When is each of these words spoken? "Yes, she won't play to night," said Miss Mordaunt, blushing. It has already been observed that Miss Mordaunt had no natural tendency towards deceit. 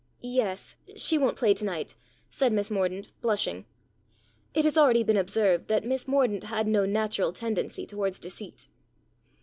"Yes, 0.23 0.77
she 0.95 1.19
won't 1.19 1.37
play 1.37 1.53
to 1.53 1.63
night," 1.63 1.95
said 2.27 2.51
Miss 2.51 2.71
Mordaunt, 2.71 3.11
blushing. 3.21 3.65
It 4.51 4.65
has 4.65 4.75
already 4.75 5.03
been 5.03 5.15
observed 5.15 5.67
that 5.67 5.85
Miss 5.85 6.07
Mordaunt 6.07 6.45
had 6.45 6.65
no 6.65 6.87
natural 6.87 7.31
tendency 7.31 7.85
towards 7.85 8.19
deceit. 8.19 8.67